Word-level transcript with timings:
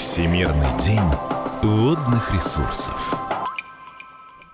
Всемирный 0.00 0.78
день 0.78 1.04
водных 1.62 2.34
ресурсов. 2.34 3.14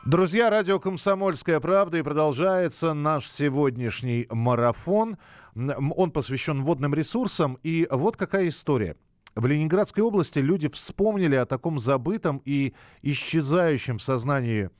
Друзья, 0.05 0.51
радио 0.51 0.81
«Комсомольская 0.81 1.61
правда» 1.61 1.99
и 1.99 2.03
продолжается 2.03 2.95
наш 2.95 3.29
сегодняшний 3.31 4.27
марафон. 4.29 5.19
Он 5.55 6.11
посвящен 6.11 6.65
водным 6.65 6.95
ресурсам. 6.95 7.61
И 7.63 7.87
вот 7.93 8.17
какая 8.17 8.49
история. 8.49 8.97
В 9.37 9.47
Ленинградской 9.47 10.03
области 10.03 10.41
люди 10.41 10.69
вспомнили 10.69 11.37
о 11.37 11.47
таком 11.47 11.79
забытом 11.79 12.43
и 12.45 12.75
исчезающем 13.03 13.99
в 13.99 14.03
сознании 14.03 14.71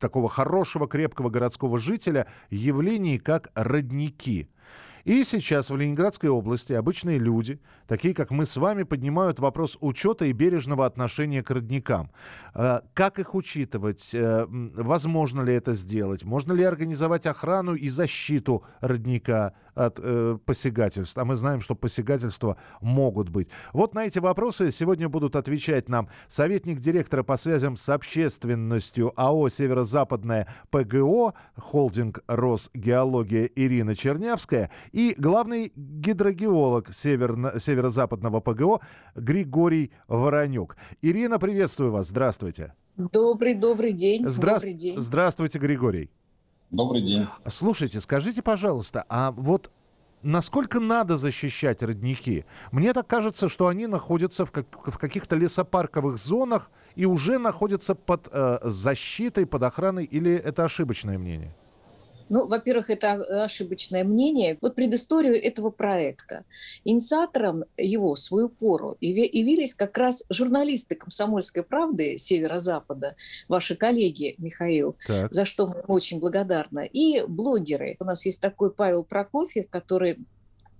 такого 0.00 0.28
хорошего, 0.28 0.88
крепкого 0.88 1.30
городского 1.30 1.78
жителя 1.78 2.26
явлении, 2.50 3.18
как 3.18 3.52
родники– 3.54 4.48
и 5.06 5.22
сейчас 5.22 5.70
в 5.70 5.76
Ленинградской 5.76 6.28
области 6.28 6.72
обычные 6.72 7.18
люди, 7.18 7.60
такие 7.86 8.12
как 8.12 8.32
мы 8.32 8.44
с 8.44 8.56
вами, 8.56 8.82
поднимают 8.82 9.38
вопрос 9.38 9.78
учета 9.80 10.24
и 10.24 10.32
бережного 10.32 10.84
отношения 10.84 11.44
к 11.44 11.50
родникам. 11.52 12.10
Э, 12.54 12.80
как 12.92 13.20
их 13.20 13.36
учитывать? 13.36 14.10
Э, 14.12 14.46
возможно 14.48 15.42
ли 15.42 15.54
это 15.54 15.74
сделать? 15.74 16.24
Можно 16.24 16.54
ли 16.54 16.64
организовать 16.64 17.24
охрану 17.26 17.76
и 17.76 17.88
защиту 17.88 18.64
родника? 18.80 19.54
От 19.76 20.00
э, 20.02 20.38
посягательств. 20.44 21.16
А 21.16 21.24
мы 21.24 21.36
знаем, 21.36 21.60
что 21.60 21.74
посягательства 21.74 22.56
могут 22.80 23.28
быть. 23.28 23.48
Вот 23.72 23.94
на 23.94 24.06
эти 24.06 24.18
вопросы 24.18 24.72
сегодня 24.72 25.08
будут 25.08 25.36
отвечать 25.36 25.88
нам 25.88 26.08
советник 26.28 26.80
директора 26.80 27.22
по 27.22 27.36
связям 27.36 27.76
с 27.76 27.88
общественностью 27.88 29.12
АО 29.16 29.48
«Северо-Западная 29.48 30.48
ПГО», 30.70 31.34
холдинг 31.56 32.20
«Росгеология» 32.26 33.44
Ирина 33.54 33.94
Чернявская 33.94 34.70
и 34.92 35.14
главный 35.16 35.72
гидрогеолог 35.76 36.92
север, 36.94 37.60
Северо-Западного 37.60 38.40
ПГО 38.40 38.80
Григорий 39.14 39.92
Воронюк. 40.08 40.76
Ирина, 41.02 41.38
приветствую 41.38 41.92
вас. 41.92 42.08
Здравствуйте. 42.08 42.72
Добрый, 42.96 43.54
добрый 43.54 43.92
день. 43.92 44.26
Здра... 44.28 44.54
Добрый 44.54 44.72
день. 44.72 44.98
Здравствуйте, 44.98 45.58
Григорий. 45.58 46.10
Добрый 46.70 47.02
день. 47.02 47.26
Слушайте, 47.46 48.00
скажите, 48.00 48.42
пожалуйста, 48.42 49.04
а 49.08 49.30
вот 49.30 49.70
насколько 50.22 50.80
надо 50.80 51.16
защищать 51.16 51.82
родники? 51.82 52.44
Мне 52.72 52.92
так 52.92 53.06
кажется, 53.06 53.48
что 53.48 53.68
они 53.68 53.86
находятся 53.86 54.44
в, 54.44 54.50
как, 54.50 54.66
в 54.86 54.98
каких-то 54.98 55.36
лесопарковых 55.36 56.18
зонах 56.18 56.70
и 56.96 57.06
уже 57.06 57.38
находятся 57.38 57.94
под 57.94 58.28
э, 58.30 58.58
защитой, 58.62 59.46
под 59.46 59.62
охраной, 59.62 60.04
или 60.04 60.32
это 60.32 60.64
ошибочное 60.64 61.18
мнение? 61.18 61.54
Ну, 62.28 62.46
во-первых, 62.46 62.90
это 62.90 63.44
ошибочное 63.44 64.04
мнение. 64.04 64.58
Вот 64.60 64.74
предысторию 64.74 65.40
этого 65.42 65.70
проекта. 65.70 66.44
Инициатором 66.84 67.64
его 67.76 68.16
свою 68.16 68.48
пору 68.48 68.96
явились 69.00 69.74
как 69.74 69.96
раз 69.98 70.24
журналисты 70.28 70.94
«Комсомольской 70.94 71.62
правды» 71.62 72.18
Северо-Запада, 72.18 73.16
ваши 73.48 73.76
коллеги, 73.76 74.34
Михаил, 74.38 74.96
так. 75.06 75.32
за 75.32 75.44
что 75.44 75.66
мы 75.66 75.80
очень 75.86 76.18
благодарны, 76.18 76.88
и 76.92 77.22
блогеры. 77.26 77.96
У 78.00 78.04
нас 78.04 78.26
есть 78.26 78.40
такой 78.40 78.72
Павел 78.72 79.04
Прокофьев, 79.04 79.68
который 79.70 80.18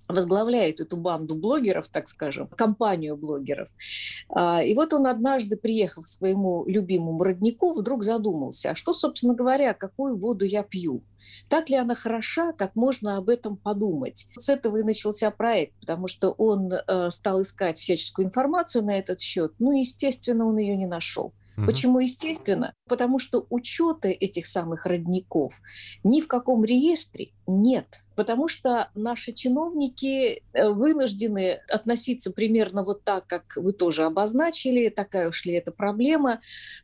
возглавляет 0.09 0.81
эту 0.81 0.97
банду 0.97 1.35
блогеров, 1.35 1.89
так 1.89 2.09
скажем, 2.09 2.49
компанию 2.49 3.17
блогеров. 3.17 3.69
А, 4.29 4.63
и 4.63 4.75
вот 4.75 4.93
он 4.93 5.07
однажды, 5.07 5.57
приехав 5.57 6.05
к 6.05 6.09
своему 6.09 6.65
любимому 6.67 7.23
роднику, 7.23 7.75
вдруг 7.75 8.05
задумался, 8.05 8.71
а 8.71 8.75
что, 8.75 8.93
собственно 8.93 9.35
говоря, 9.35 9.75
какую 9.75 10.17
воду 10.17 10.45
я 10.45 10.63
пью? 10.63 11.03
Так 11.49 11.71
ли 11.71 11.77
она 11.77 11.95
хороша, 11.95 12.53
как 12.53 12.75
можно 12.77 13.17
об 13.17 13.29
этом 13.29 13.57
подумать? 13.57 14.29
С 14.37 14.49
этого 14.49 14.79
и 14.79 14.83
начался 14.83 15.31
проект, 15.31 15.75
потому 15.81 16.09
что 16.09 16.31
он 16.31 16.73
э, 16.73 17.11
стал 17.11 17.43
искать 17.43 17.79
всяческую 17.79 18.27
информацию 18.27 18.85
на 18.85 18.97
этот 18.99 19.21
счет, 19.21 19.53
ну, 19.59 19.73
естественно, 19.73 20.47
он 20.47 20.57
ее 20.57 20.77
не 20.77 20.87
нашел. 20.87 21.33
Почему 21.65 22.01
естественно? 22.01 22.75
Потому 22.87 23.19
что 23.19 23.47
учета 23.49 24.09
этих 24.09 24.47
самых 24.47 24.85
родников 24.85 25.61
ни 26.05 26.21
в 26.21 26.29
каком 26.29 26.65
реестре 26.65 27.31
нет. 27.47 27.87
Потому 28.15 28.49
что 28.49 28.91
наши 28.95 29.33
чиновники 29.33 30.43
э, 30.53 30.69
вынуждены 30.69 31.61
относиться 31.71 32.31
примерно 32.31 32.83
вот 32.83 33.05
так, 33.05 33.27
как 33.27 33.57
вы 33.57 33.73
тоже 33.73 34.05
обозначили, 34.05 34.89
такая 34.89 35.29
уж 35.29 35.45
ли 35.45 35.55
это 35.55 35.73
проблема, 35.73 36.41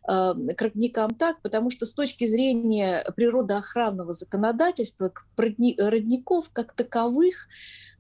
э, 0.09 0.35
к 0.57 0.63
родникам 0.63 1.15
так, 1.15 1.41
потому 1.43 1.71
что 1.71 1.85
с 1.85 1.93
точки 1.93 2.27
зрения 2.27 3.05
природоохранного 3.15 4.13
законодательства 4.13 5.13
родников 5.37 6.51
как 6.53 6.73
таковых, 6.73 7.49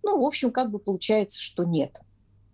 ну, 0.03 0.21
в 0.21 0.25
общем, 0.25 0.51
как 0.51 0.71
бы 0.71 0.79
получается, 0.79 1.41
что 1.41 1.65
нет. 1.65 2.01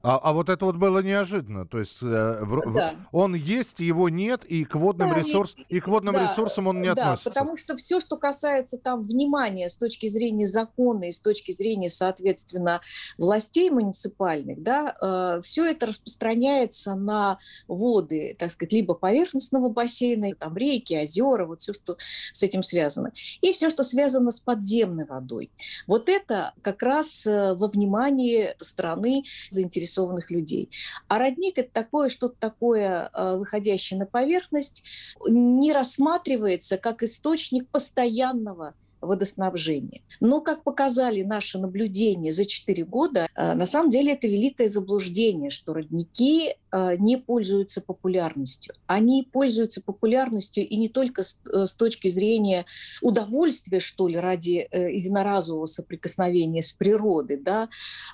А, 0.02 0.16
а 0.16 0.32
вот 0.32 0.48
это 0.48 0.64
вот 0.64 0.76
было 0.76 1.00
неожиданно. 1.00 1.66
То 1.66 1.80
есть 1.80 1.98
э, 2.02 2.38
в, 2.42 2.72
да. 2.72 2.94
в, 3.10 3.16
он 3.16 3.34
есть, 3.34 3.80
его 3.80 4.08
нет, 4.08 4.44
и 4.44 4.64
к 4.64 4.76
водным, 4.76 5.10
да, 5.10 5.18
ресурс, 5.18 5.56
и, 5.68 5.76
и 5.76 5.80
к 5.80 5.88
водным 5.88 6.14
да, 6.14 6.24
ресурсам 6.24 6.68
он 6.68 6.80
не 6.80 6.94
да, 6.94 7.02
относится. 7.02 7.30
потому 7.30 7.56
что 7.56 7.76
все, 7.76 7.98
что 7.98 8.16
касается 8.16 8.78
там 8.78 9.04
внимания 9.04 9.68
с 9.68 9.76
точки 9.76 10.06
зрения 10.06 10.46
закона 10.46 11.08
и 11.08 11.12
с 11.12 11.18
точки 11.18 11.50
зрения, 11.50 11.90
соответственно, 11.90 12.80
властей 13.16 13.70
муниципальных, 13.70 14.62
да, 14.62 14.96
э, 15.00 15.40
все 15.42 15.64
это 15.64 15.86
распространяется 15.86 16.94
на 16.94 17.38
воды, 17.66 18.36
так 18.38 18.52
сказать, 18.52 18.72
либо 18.72 18.94
поверхностного 18.94 19.68
бассейна, 19.68 20.32
там 20.36 20.56
реки, 20.56 20.96
озера, 20.96 21.44
вот 21.44 21.60
все, 21.60 21.72
что 21.72 21.96
с 22.32 22.42
этим 22.44 22.62
связано. 22.62 23.12
И 23.40 23.52
все, 23.52 23.68
что 23.68 23.82
связано 23.82 24.30
с 24.30 24.38
подземной 24.38 25.06
водой. 25.06 25.50
Вот 25.88 26.08
это 26.08 26.54
как 26.62 26.84
раз 26.84 27.26
э, 27.26 27.54
во 27.54 27.66
внимании 27.66 28.54
страны 28.58 29.24
заинтересованных 29.50 29.87
заинтересованных 29.88 30.30
людей. 30.30 30.70
А 31.08 31.18
родник– 31.18 31.54
это 31.58 31.72
такое 31.72 32.08
что-то 32.08 32.36
такое, 32.38 33.10
э, 33.12 33.36
выходящее 33.36 33.98
на 33.98 34.06
поверхность, 34.06 34.84
не 35.26 35.72
рассматривается 35.72 36.76
как 36.76 37.02
источник 37.02 37.68
постоянного 37.68 38.74
водоснабжения. 39.00 40.02
Но, 40.20 40.40
как 40.40 40.64
показали 40.64 41.22
наши 41.22 41.58
наблюдения 41.58 42.32
за 42.32 42.44
4 42.44 42.84
года, 42.84 43.28
э, 43.34 43.54
на 43.54 43.66
самом 43.66 43.90
деле 43.90 44.12
это 44.12 44.26
великое 44.26 44.68
заблуждение, 44.68 45.50
что 45.50 45.74
родники 45.74 46.54
э, 46.70 46.96
не 46.98 47.16
пользуются 47.16 47.80
популярностью. 47.80 48.74
Они 48.86 49.28
пользуются 49.30 49.82
популярностью 49.82 50.66
и 50.66 50.76
не 50.76 50.88
только 50.88 51.22
с, 51.22 51.40
э, 51.52 51.66
точки 51.76 52.08
зрения 52.08 52.66
удовольствия, 53.02 53.80
что 53.80 54.08
ли, 54.08 54.18
ради 54.18 54.68
единоразового 54.72 55.66
соприкосновения 55.66 56.62
с 56.62 56.72
природой. 56.72 57.36
Да? 57.36 57.68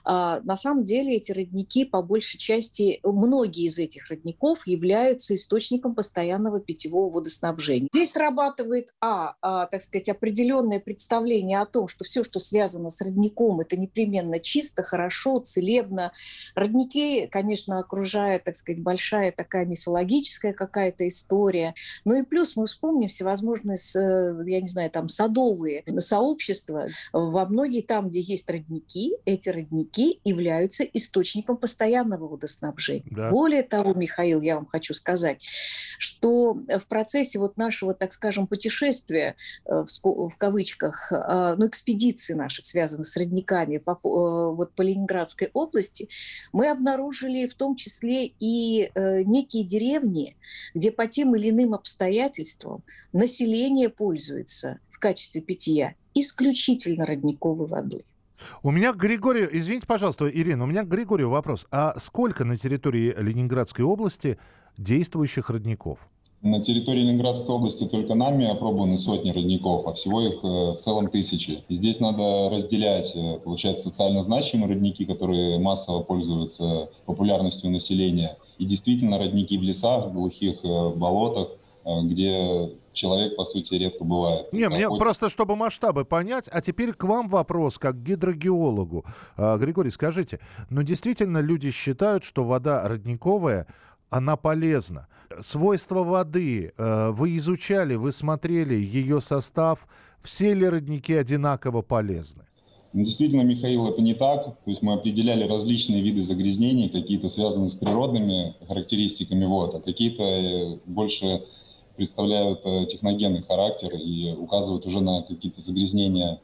А 0.04 0.40
на 0.40 0.56
самом 0.56 0.84
деле 0.84 1.16
эти 1.16 1.32
родники, 1.32 1.84
по 1.84 2.02
большей 2.02 2.38
части, 2.38 3.00
многие 3.02 3.66
из 3.66 3.78
этих 3.78 4.10
родников 4.10 4.66
являются 4.66 5.34
источником 5.34 5.94
постоянного 5.94 6.60
питьевого 6.60 7.10
водоснабжения. 7.10 7.88
Здесь 7.92 8.12
срабатывает, 8.12 8.94
а, 9.00 9.34
а 9.40 9.66
так 9.66 9.80
сказать, 9.82 10.08
определенная 10.08 10.73
определенное 10.76 10.94
представление 10.94 11.60
о 11.60 11.66
том, 11.66 11.88
что 11.88 12.04
все, 12.04 12.22
что 12.22 12.38
связано 12.38 12.90
с 12.90 13.00
родником, 13.00 13.60
это 13.60 13.76
непременно 13.78 14.38
чисто, 14.40 14.82
хорошо, 14.82 15.40
целебно. 15.40 16.12
Родники, 16.54 17.26
конечно, 17.26 17.78
окружает, 17.78 18.44
так 18.44 18.56
сказать, 18.56 18.82
большая 18.82 19.32
такая 19.32 19.66
мифологическая 19.66 20.52
какая-то 20.52 21.06
история. 21.06 21.74
Ну 22.04 22.20
и 22.20 22.24
плюс 22.24 22.56
мы 22.56 22.66
вспомним 22.66 23.08
всевозможные, 23.08 23.76
я 23.94 24.60
не 24.60 24.68
знаю, 24.68 24.90
там 24.90 25.08
садовые 25.08 25.84
сообщества. 25.98 26.86
Во 27.12 27.46
многие 27.46 27.82
там, 27.82 28.08
где 28.08 28.20
есть 28.20 28.48
родники, 28.48 29.16
эти 29.24 29.48
родники 29.48 30.20
являются 30.24 30.84
источником 30.84 31.56
постоянного 31.56 32.28
водоснабжения. 32.28 33.04
Да. 33.10 33.30
Более 33.30 33.62
того, 33.62 33.94
Михаил, 33.94 34.40
я 34.40 34.56
вам 34.56 34.66
хочу 34.66 34.94
сказать, 34.94 35.44
что 35.98 36.13
в 36.24 36.86
процессе 36.88 37.38
вот 37.38 37.56
нашего, 37.56 37.94
так 37.94 38.12
скажем, 38.12 38.46
путешествия 38.46 39.36
э, 39.66 39.84
в, 39.84 40.28
в 40.28 40.36
кавычках 40.38 41.12
а, 41.12 41.54
ну, 41.56 41.66
экспедиции 41.66 42.34
наших, 42.34 42.66
связанных 42.66 43.06
с 43.06 43.16
родниками 43.16 43.78
по, 43.78 43.92
э, 43.92 43.96
вот, 44.02 44.72
по 44.72 44.82
Ленинградской 44.82 45.50
области, 45.52 46.08
мы 46.52 46.70
обнаружили 46.70 47.46
в 47.46 47.54
том 47.54 47.76
числе 47.76 48.32
и 48.40 48.90
э, 48.94 49.22
некие 49.22 49.64
деревни, 49.64 50.36
где 50.74 50.90
по 50.90 51.06
тем 51.06 51.34
или 51.36 51.50
иным 51.50 51.74
обстоятельствам 51.74 52.82
население 53.12 53.88
пользуется 53.88 54.78
в 54.90 54.98
качестве 54.98 55.40
питья 55.40 55.94
исключительно 56.14 57.06
родниковой 57.06 57.66
водой. 57.66 58.04
У 58.62 58.70
меня 58.70 58.92
к 58.92 58.96
Григорию, 58.96 59.48
извините, 59.56 59.86
пожалуйста, 59.86 60.28
Ирина, 60.28 60.64
у 60.64 60.66
меня 60.66 60.84
к 60.84 60.88
Григорию 60.88 61.30
вопрос. 61.30 61.66
А 61.70 61.98
сколько 61.98 62.44
на 62.44 62.56
территории 62.56 63.14
Ленинградской 63.16 63.84
области 63.84 64.38
действующих 64.76 65.50
родников? 65.50 65.98
На 66.44 66.60
территории 66.60 67.00
Ленинградской 67.00 67.54
области 67.54 67.84
только 67.84 68.14
нами 68.14 68.46
опробованы 68.46 68.98
сотни 68.98 69.30
родников, 69.30 69.86
а 69.86 69.94
всего 69.94 70.20
их 70.20 70.34
э, 70.44 70.46
в 70.46 70.76
целом 70.76 71.08
тысячи. 71.08 71.64
И 71.70 71.74
здесь 71.74 72.00
надо 72.00 72.50
разделять, 72.50 73.16
э, 73.16 73.38
получается, 73.42 73.88
социально 73.88 74.22
значимые 74.22 74.68
родники, 74.68 75.06
которые 75.06 75.58
массово 75.58 76.02
пользуются 76.02 76.90
популярностью 77.06 77.70
населения, 77.70 78.36
и 78.58 78.66
действительно 78.66 79.18
родники 79.18 79.56
в 79.56 79.62
лесах, 79.62 80.08
в 80.08 80.12
глухих 80.12 80.56
э, 80.62 80.90
болотах, 80.90 81.48
где 81.86 82.70
человек, 82.92 83.36
по 83.36 83.44
сути, 83.44 83.74
редко 83.74 84.04
бывает. 84.04 84.52
Не, 84.52 84.68
мне 84.68 84.88
просто, 84.88 85.28
чтобы 85.28 85.56
масштабы 85.56 86.04
понять. 86.04 86.48
А 86.50 86.62
теперь 86.62 86.92
к 86.92 87.04
вам 87.04 87.28
вопрос, 87.28 87.78
как 87.78 87.96
к 87.96 88.02
гидрогеологу. 88.02 89.04
А, 89.36 89.58
Григорий, 89.58 89.90
скажите, 89.90 90.40
ну 90.70 90.82
действительно 90.82 91.38
люди 91.38 91.70
считают, 91.70 92.24
что 92.24 92.44
вода 92.44 92.88
родниковая, 92.88 93.66
она 94.08 94.36
полезна. 94.36 95.08
Свойства 95.40 96.02
воды 96.02 96.72
э, 96.76 97.10
вы 97.10 97.36
изучали, 97.36 97.94
вы 97.94 98.12
смотрели 98.12 98.74
ее 98.74 99.20
состав. 99.20 99.86
Все 100.22 100.54
ли 100.54 100.68
родники 100.68 101.12
одинаково 101.12 101.82
полезны? 101.82 102.44
Ну, 102.92 103.04
действительно, 103.04 103.42
Михаил, 103.42 103.88
это 103.88 104.00
не 104.00 104.14
так. 104.14 104.44
То 104.44 104.70
есть 104.70 104.82
мы 104.82 104.94
определяли 104.94 105.46
различные 105.48 106.00
виды 106.00 106.22
загрязнений, 106.22 106.88
какие-то 106.88 107.28
связаны 107.28 107.68
с 107.68 107.74
природными 107.74 108.54
характеристиками 108.66 109.44
вод, 109.44 109.74
а 109.74 109.80
какие-то 109.80 110.22
э, 110.22 110.78
больше 110.86 111.44
представляют 111.96 112.60
э, 112.64 112.86
техногенный 112.86 113.42
характер 113.42 113.90
и 113.94 114.32
указывают 114.32 114.86
уже 114.86 115.00
на 115.00 115.22
какие-то 115.22 115.62
загрязнения 115.62 116.40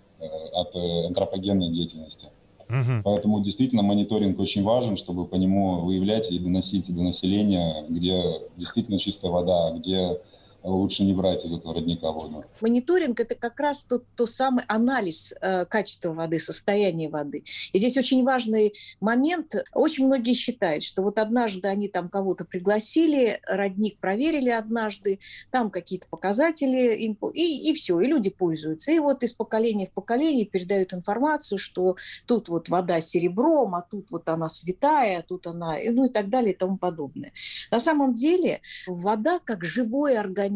от 0.52 0.76
антропогенной 0.76 1.70
деятельности. 1.70 2.26
Мгм. 2.70 3.02
Поэтому 3.02 3.40
действительно 3.40 3.82
мониторинг 3.82 4.38
очень 4.38 4.62
важен, 4.62 4.96
чтобы 4.96 5.26
по 5.26 5.34
нему 5.34 5.80
выявлять 5.80 6.30
и 6.30 6.38
доносить 6.38 6.94
до 6.94 7.02
населения, 7.02 7.84
где 7.88 8.22
действительно 8.56 8.98
чистая 8.98 9.32
вода, 9.32 9.72
где 9.72 10.20
лучше 10.62 11.04
не 11.04 11.12
брать 11.12 11.44
из 11.44 11.52
этого 11.52 11.74
родника 11.74 12.12
воду. 12.12 12.44
Мониторинг– 12.60 13.18
это 13.20 13.34
как 13.34 13.58
раз 13.60 13.84
тот, 13.84 14.04
тот 14.16 14.30
самый 14.30 14.64
анализ 14.68 15.34
э, 15.40 15.64
качества 15.64 16.12
воды, 16.12 16.38
состояния 16.38 17.08
воды. 17.08 17.44
И 17.72 17.78
здесь 17.78 17.96
очень 17.96 18.24
важный 18.24 18.74
момент. 19.00 19.54
Очень 19.72 20.06
многие 20.06 20.34
считают, 20.34 20.82
что 20.84 21.02
вот 21.02 21.18
однажды 21.18 21.68
они 21.68 21.88
там 21.88 22.08
кого-то 22.08 22.44
пригласили, 22.44 23.40
родник 23.46 23.98
проверили 23.98 24.50
однажды, 24.50 25.20
там 25.50 25.70
какие-то 25.70 26.06
показатели, 26.08 26.94
и, 26.96 27.70
и 27.70 27.74
все, 27.74 28.00
и 28.00 28.06
люди 28.06 28.30
пользуются. 28.30 28.92
И 28.92 28.98
вот 28.98 29.22
из 29.22 29.32
поколения 29.32 29.86
в 29.86 29.92
поколение 29.92 30.44
передают 30.44 30.92
информацию, 30.92 31.58
что 31.58 31.96
тут 32.26 32.48
вот 32.48 32.68
вода 32.68 33.00
серебром, 33.00 33.74
а 33.74 33.82
тут 33.82 34.10
вот 34.10 34.28
она 34.28 34.48
святая, 34.48 35.20
а 35.20 35.22
тут 35.22 35.46
она, 35.46 35.76
ну 35.90 36.06
и 36.06 36.08
так 36.08 36.28
далее 36.28 36.52
и 36.52 36.56
тому 36.56 36.76
подобное. 36.76 37.32
На 37.70 37.80
самом 37.80 38.14
деле 38.14 38.60
вода 38.86 39.38
как 39.38 39.64
живой 39.64 40.16
организм. 40.16 40.49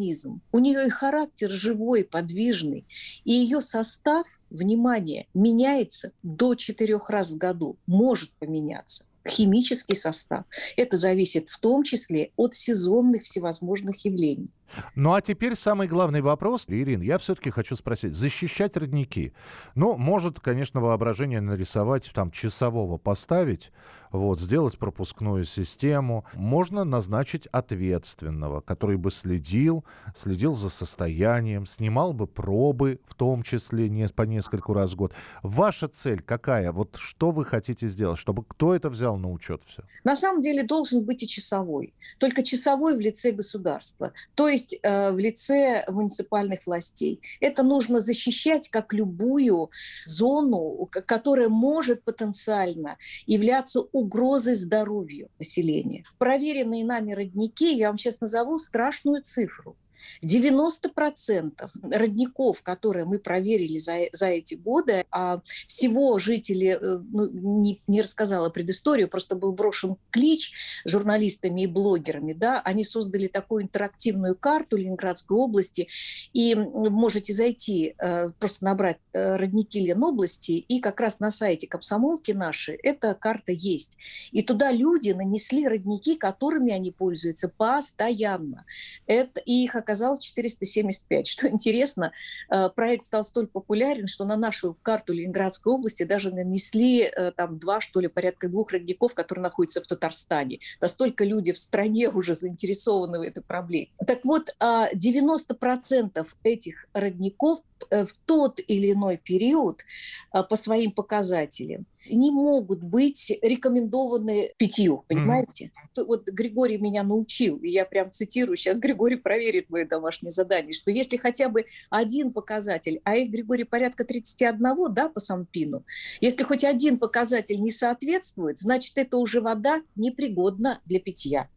У 0.52 0.58
нее 0.58 0.86
и 0.86 0.90
характер 0.90 1.50
живой, 1.50 2.04
подвижный. 2.04 2.86
И 3.24 3.32
ее 3.32 3.60
состав, 3.60 4.40
внимание, 4.50 5.26
меняется 5.34 6.12
до 6.22 6.54
четырех 6.54 7.10
раз 7.10 7.30
в 7.30 7.36
году. 7.36 7.76
Может 7.86 8.30
поменяться 8.32 9.06
химический 9.26 9.96
состав. 9.96 10.44
Это 10.76 10.96
зависит 10.96 11.48
в 11.48 11.58
том 11.58 11.82
числе 11.82 12.30
от 12.36 12.54
сезонных 12.54 13.22
всевозможных 13.22 14.04
явлений. 14.04 14.50
Ну 14.94 15.14
а 15.14 15.20
теперь 15.20 15.56
самый 15.56 15.88
главный 15.88 16.20
вопрос. 16.20 16.64
Ирин, 16.68 17.00
я 17.00 17.18
все-таки 17.18 17.50
хочу 17.50 17.76
спросить. 17.76 18.14
Защищать 18.14 18.76
родники. 18.76 19.32
Ну, 19.74 19.96
может, 19.96 20.40
конечно, 20.40 20.80
воображение 20.80 21.40
нарисовать, 21.40 22.10
там, 22.14 22.30
часового 22.30 22.98
поставить, 22.98 23.70
вот, 24.14 24.38
сделать 24.38 24.78
пропускную 24.78 25.44
систему. 25.44 26.24
Можно 26.34 26.84
назначить 26.84 27.46
ответственного, 27.46 28.60
который 28.60 28.96
бы 28.96 29.10
следил, 29.10 29.84
следил 30.16 30.54
за 30.54 30.70
состоянием, 30.70 31.66
снимал 31.66 32.12
бы 32.12 32.28
пробы, 32.28 33.00
в 33.08 33.14
том 33.16 33.42
числе 33.42 33.88
не, 33.88 34.06
по 34.08 34.22
нескольку 34.22 34.72
раз 34.72 34.92
в 34.92 34.96
год. 34.96 35.12
Ваша 35.42 35.88
цель 35.88 36.22
какая? 36.22 36.70
Вот 36.70 36.96
что 36.96 37.32
вы 37.32 37.44
хотите 37.44 37.88
сделать, 37.88 38.20
чтобы 38.20 38.44
кто 38.44 38.74
это 38.74 38.88
взял 38.88 39.16
на 39.16 39.32
учет 39.32 39.62
все? 39.66 39.82
На 40.04 40.14
самом 40.14 40.42
деле 40.42 40.62
должен 40.62 41.02
быть 41.02 41.24
и 41.24 41.26
часовой. 41.26 41.92
Только 42.18 42.44
часовой 42.44 42.96
в 42.96 43.00
лице 43.00 43.32
государства, 43.32 44.12
то 44.36 44.48
есть 44.54 44.78
э, 44.82 45.10
в 45.10 45.18
лице 45.18 45.84
муниципальных 45.88 46.66
властей. 46.66 47.20
Это 47.40 47.62
нужно 47.62 48.00
защищать 48.00 48.68
как 48.68 48.92
любую 48.92 49.70
зону, 50.06 50.88
которая 50.90 51.48
может 51.48 52.02
потенциально 52.04 52.96
являться 53.26 53.80
угрозой 53.92 54.54
здоровью 54.54 55.28
населения. 55.38 56.04
Проверенные 56.18 56.84
нами 56.84 57.12
родники, 57.12 57.72
я 57.74 57.88
вам 57.88 57.98
сейчас 57.98 58.20
назову 58.20 58.58
страшную 58.58 59.22
цифру. 59.22 59.76
90% 60.24 61.52
родников, 61.90 62.62
которые 62.62 63.04
мы 63.04 63.18
проверили 63.18 63.78
за, 63.78 63.98
за 64.12 64.28
эти 64.28 64.54
годы, 64.54 65.04
а 65.10 65.40
всего 65.66 66.18
жители, 66.18 66.78
э, 66.80 66.98
ну, 67.12 67.28
не, 67.30 67.80
не 67.86 68.02
рассказала 68.02 68.50
предысторию, 68.50 69.08
просто 69.08 69.34
был 69.34 69.52
брошен 69.52 69.96
клич 70.10 70.52
журналистами 70.84 71.62
и 71.62 71.66
блогерами, 71.66 72.32
да, 72.32 72.60
они 72.64 72.84
создали 72.84 73.26
такую 73.26 73.64
интерактивную 73.64 74.36
карту 74.36 74.76
Ленинградской 74.76 75.36
области, 75.36 75.88
и 76.32 76.54
можете 76.54 77.32
зайти, 77.32 77.94
э, 77.98 78.30
просто 78.38 78.64
набрать 78.64 78.98
э, 79.12 79.36
родники 79.36 79.80
Ленобласти, 79.80 80.52
и 80.52 80.80
как 80.80 81.00
раз 81.00 81.20
на 81.20 81.30
сайте 81.30 81.66
комсомолки 81.66 82.32
нашей 82.32 82.76
эта 82.76 83.14
карта 83.14 83.52
есть. 83.52 83.98
И 84.32 84.42
туда 84.42 84.72
люди 84.72 85.10
нанесли 85.10 85.66
родники, 85.66 86.16
которыми 86.16 86.72
они 86.72 86.90
пользуются 86.90 87.48
постоянно. 87.48 88.64
Это, 89.06 89.40
и 89.40 89.64
их 89.64 89.76
оказалось 89.76 89.93
475. 90.18 91.26
Что 91.26 91.48
интересно, 91.48 92.12
э, 92.50 92.68
проект 92.68 93.06
стал 93.06 93.24
столь 93.24 93.46
популярен, 93.46 94.06
что 94.06 94.24
на 94.24 94.36
нашу 94.36 94.76
карту 94.82 95.12
Ленинградской 95.12 95.72
области 95.72 96.02
даже 96.04 96.32
нанесли 96.32 97.02
э, 97.02 97.32
там 97.32 97.58
два, 97.58 97.80
что 97.80 98.00
ли, 98.00 98.08
порядка 98.08 98.48
двух 98.48 98.72
родников, 98.72 99.14
которые 99.14 99.42
находятся 99.42 99.80
в 99.82 99.86
Татарстане. 99.86 100.60
Настолько 100.80 101.24
люди 101.24 101.52
в 101.52 101.58
стране 101.58 102.08
уже 102.14 102.34
заинтересованы 102.34 103.18
в 103.18 103.22
этой 103.22 103.42
проблеме. 103.42 103.88
Так 104.06 104.24
вот, 104.24 104.54
а 104.60 104.88
90% 104.92 106.26
этих 106.42 106.86
родников 106.92 107.60
в 107.90 108.08
тот 108.26 108.60
или 108.66 108.92
иной 108.92 109.16
период 109.16 109.82
а, 110.30 110.42
по 110.42 110.56
своим 110.56 110.92
показателям 110.92 111.86
не 112.10 112.30
могут 112.30 112.82
быть 112.82 113.32
рекомендованы 113.40 114.50
питью, 114.58 115.04
понимаете? 115.08 115.70
То- 115.94 116.04
Вот 116.04 116.28
Григорий 116.28 116.76
меня 116.78 117.02
научил, 117.02 117.56
и 117.56 117.70
я 117.70 117.84
прям 117.86 118.10
цитирую, 118.10 118.56
сейчас 118.56 118.78
Григорий 118.78 119.16
проверит 119.16 119.70
мое 119.70 119.86
домашнее 119.86 120.30
задание, 120.30 120.72
что 120.74 120.90
если 120.90 121.16
хотя 121.16 121.48
бы 121.48 121.64
один 121.90 122.32
показатель, 122.32 123.00
а 123.04 123.16
их, 123.16 123.30
Григорий, 123.30 123.64
порядка 123.64 124.04
31, 124.04 124.92
да, 124.92 125.08
по 125.08 125.18
Сампину, 125.20 125.84
если 126.20 126.42
хоть 126.44 126.64
один 126.64 126.98
показатель 126.98 127.60
не 127.60 127.70
соответствует, 127.70 128.58
значит, 128.58 128.92
это 128.96 129.16
уже 129.16 129.40
вода 129.40 129.82
непригодна 129.96 130.80
для 130.84 131.00
питья. 131.00 131.48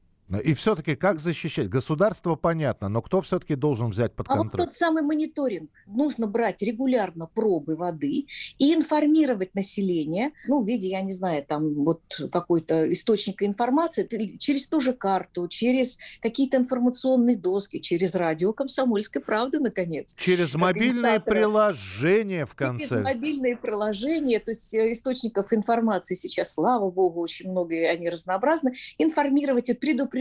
И 0.44 0.54
все-таки 0.56 0.96
как 0.96 1.22
защищать? 1.22 1.70
Государство 1.70 2.36
понятно, 2.36 2.90
но 2.90 3.02
кто 3.02 3.22
все-таки 3.22 3.56
должен 3.56 3.90
взять 3.92 4.14
под 4.14 4.28
А 4.28 4.36
вот 4.36 4.42
контроль? 4.44 4.66
тот 4.66 4.74
самый 4.74 5.02
мониторинг. 5.02 5.70
Нужно 5.86 6.28
брать 6.28 6.62
регулярно 6.62 7.28
пробы 7.28 7.78
воды 7.78 8.28
и 8.60 8.74
информировать 8.74 9.56
население, 9.56 10.32
ну, 10.48 10.62
в 10.62 10.68
виде, 10.68 10.90
я 10.90 11.00
не 11.00 11.14
знаю, 11.14 11.46
там 11.46 11.74
вот 11.86 12.02
какой-то 12.32 12.92
источника 12.92 13.46
информации, 13.46 14.06
через 14.38 14.68
ту 14.68 14.82
же 14.82 14.92
карту, 14.92 15.48
через 15.48 15.98
какие-то 16.22 16.58
информационные 16.58 17.38
доски, 17.38 17.80
через 17.80 18.14
радио 18.14 18.52
«Комсомольской 18.52 19.22
правды», 19.22 19.60
наконец. 19.60 20.14
Через 20.16 20.56
мобильное 20.56 21.22
приложение 21.22 22.46
в 22.46 22.56
Через 22.58 22.90
конце. 22.90 23.02
мобильные 23.02 23.56
приложения, 23.56 24.40
то 24.42 24.52
есть 24.52 24.74
э, 24.74 24.92
источников 24.92 25.54
информации 25.54 26.16
сейчас, 26.16 26.54
слава 26.54 26.92
богу, 26.92 27.22
очень 27.22 27.50
много, 27.50 27.76
и 27.76 27.84
они 27.84 28.10
разнообразны, 28.10 28.74
информировать 28.98 29.70
и 29.70 29.74
предупреждать 29.74 30.17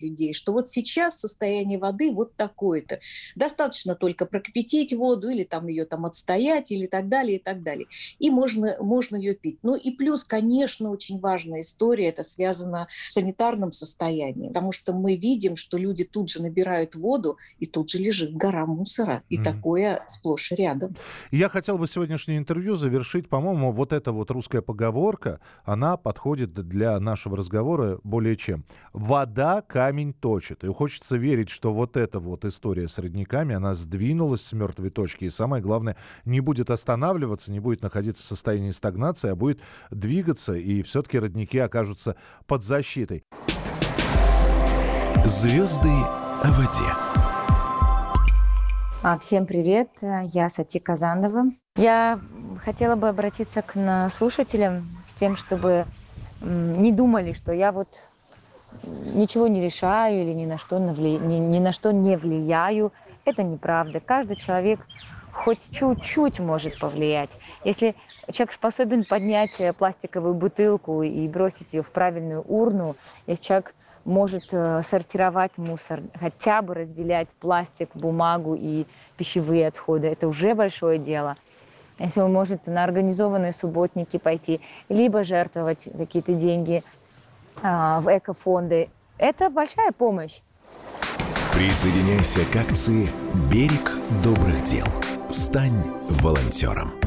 людей, 0.00 0.32
что 0.32 0.52
вот 0.52 0.68
сейчас 0.68 1.20
состояние 1.20 1.78
воды 1.78 2.12
вот 2.12 2.36
такое-то. 2.36 3.00
Достаточно 3.36 3.94
только 3.94 4.26
прокипятить 4.26 4.92
воду 4.92 5.28
или 5.28 5.44
там 5.44 5.68
ее 5.68 5.84
там 5.84 6.06
отстоять 6.06 6.70
или 6.72 6.86
так 6.86 7.08
далее, 7.08 7.38
и 7.38 7.42
так 7.42 7.62
далее. 7.62 7.86
И 8.18 8.30
можно, 8.30 8.76
можно 8.80 9.16
ее 9.16 9.34
пить. 9.34 9.60
Ну 9.62 9.74
и 9.74 9.90
плюс, 9.90 10.24
конечно, 10.24 10.90
очень 10.90 11.18
важная 11.20 11.60
история, 11.60 12.08
это 12.08 12.22
связано 12.22 12.88
с 12.90 13.14
санитарным 13.14 13.72
состоянием, 13.72 14.48
потому 14.48 14.72
что 14.72 14.92
мы 14.92 15.16
видим, 15.16 15.56
что 15.56 15.76
люди 15.76 16.04
тут 16.04 16.30
же 16.30 16.42
набирают 16.42 16.94
воду, 16.94 17.38
и 17.58 17.66
тут 17.66 17.90
же 17.90 17.98
лежит 17.98 18.34
гора 18.34 18.66
мусора, 18.66 19.22
и 19.28 19.36
Мгм. 19.36 19.44
такое 19.44 20.02
сплошь 20.06 20.52
и 20.52 20.56
рядом. 20.56 20.96
Я 21.30 21.48
хотел 21.48 21.78
бы 21.78 21.88
сегодняшнее 21.88 22.38
интервью 22.38 22.76
завершить, 22.76 23.28
по-моему, 23.28 23.72
вот 23.72 23.92
эта 23.92 24.12
вот 24.12 24.30
русская 24.30 24.62
поговорка, 24.62 25.40
она 25.64 25.96
подходит 25.96 26.52
для 26.54 26.98
нашего 27.00 27.36
разговора 27.36 27.98
более 28.04 28.36
чем. 28.36 28.64
Вода 28.92 29.37
камень 29.38 30.12
точит. 30.12 30.64
И 30.64 30.72
хочется 30.72 31.16
верить, 31.16 31.48
что 31.48 31.72
вот 31.72 31.96
эта 31.96 32.18
вот 32.18 32.44
история 32.44 32.88
с 32.88 32.98
родниками, 32.98 33.54
она 33.54 33.74
сдвинулась 33.74 34.42
с 34.42 34.52
мертвой 34.52 34.90
точки. 34.90 35.26
И 35.26 35.30
самое 35.30 35.62
главное, 35.62 35.96
не 36.24 36.40
будет 36.40 36.70
останавливаться, 36.70 37.52
не 37.52 37.60
будет 37.60 37.82
находиться 37.82 38.24
в 38.24 38.26
состоянии 38.26 38.72
стагнации, 38.72 39.30
а 39.30 39.36
будет 39.36 39.60
двигаться, 39.90 40.54
и 40.54 40.82
все-таки 40.82 41.20
родники 41.20 41.56
окажутся 41.58 42.16
под 42.46 42.64
защитой. 42.64 43.22
Звезды 45.24 45.92
о 46.42 46.50
воде. 46.50 46.90
А, 49.04 49.18
Всем 49.18 49.46
привет, 49.46 49.90
я 50.32 50.48
Сати 50.48 50.80
Казанова. 50.80 51.44
Я 51.76 52.18
хотела 52.64 52.96
бы 52.96 53.08
обратиться 53.08 53.62
к 53.62 54.10
слушателям 54.10 54.98
с 55.08 55.14
тем, 55.14 55.36
чтобы 55.36 55.86
не 56.40 56.92
думали, 56.92 57.34
что 57.34 57.52
я 57.52 57.70
вот 57.70 57.88
ничего 59.18 59.48
не 59.48 59.60
решаю 59.60 60.22
или 60.22 60.32
ни 60.32 60.46
на 60.46 60.58
что, 60.58 60.76
навли- 60.76 61.18
ни, 61.18 61.36
ни 61.36 61.58
на 61.58 61.72
что 61.72 61.92
не 61.92 62.16
влияю. 62.16 62.92
Это 63.24 63.42
неправда. 63.42 64.00
Каждый 64.00 64.36
человек 64.36 64.80
хоть 65.32 65.70
чуть-чуть 65.70 66.40
может 66.40 66.78
повлиять. 66.78 67.30
Если 67.64 67.94
человек 68.32 68.52
способен 68.52 69.04
поднять 69.04 69.52
э, 69.58 69.72
пластиковую 69.72 70.34
бутылку 70.34 71.02
и 71.02 71.28
бросить 71.28 71.72
ее 71.72 71.82
в 71.82 71.90
правильную 71.90 72.42
урну, 72.42 72.96
если 73.26 73.44
человек 73.44 73.74
может 74.04 74.44
э, 74.52 74.82
сортировать 74.88 75.56
мусор, 75.58 76.00
хотя 76.14 76.62
бы 76.62 76.74
разделять 76.74 77.28
пластик, 77.40 77.90
бумагу 77.94 78.56
и 78.58 78.86
пищевые 79.16 79.68
отходы, 79.68 80.08
это 80.08 80.28
уже 80.28 80.54
большое 80.54 80.98
дело. 80.98 81.36
Если 81.98 82.20
он 82.20 82.32
может 82.32 82.66
на 82.66 82.84
организованные 82.84 83.52
субботники 83.52 84.18
пойти, 84.18 84.60
либо 84.88 85.24
жертвовать 85.24 85.88
какие-то 85.96 86.32
деньги 86.34 86.84
а, 87.60 88.00
в 88.00 88.16
экофонды, 88.16 88.88
это 89.18 89.50
большая 89.50 89.92
помощь. 89.92 90.40
Присоединяйся 91.52 92.44
к 92.44 92.56
акции 92.56 93.08
«Берег 93.50 93.92
добрых 94.22 94.62
дел». 94.64 94.86
Стань 95.28 95.82
волонтером. 96.22 96.97